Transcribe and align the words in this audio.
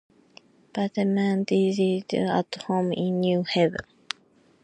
Bateman 0.73 1.43
died 1.43 2.11
at 2.15 2.55
home 2.63 2.91
in 2.91 3.19
New 3.19 3.43
Haven. 3.43 3.85